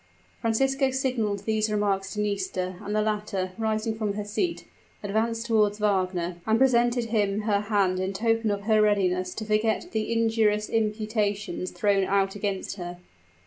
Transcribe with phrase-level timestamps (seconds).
[0.41, 4.65] Francisco signaled these remarks to Nisida; and the latter, rising from her seat,
[5.03, 9.91] advanced toward Wagner, and presented him her hand in token of her readiness to forget
[9.91, 12.97] the injurious imputations thrown out against her.